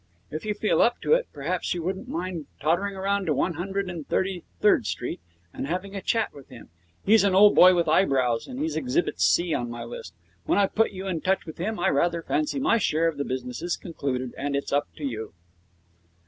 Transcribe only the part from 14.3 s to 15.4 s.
and it's up to you.'